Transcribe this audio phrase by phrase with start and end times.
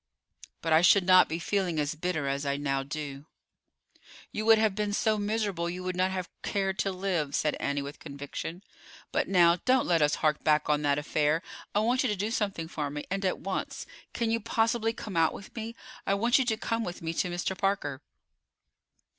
[0.63, 3.27] "But I should not be feeling as bitter as I now do."
[4.31, 7.83] "You would have been so miserable you would not have cared to live," said Annie,
[7.83, 8.63] with conviction.
[9.11, 11.43] "But, now, don't let us hark back on that affair.
[11.75, 13.85] I want you to do something for me, and at once.
[14.11, 15.75] Can you possibly come out with me?
[16.07, 17.55] I want you to come with me to Mr.
[17.55, 18.01] Parker."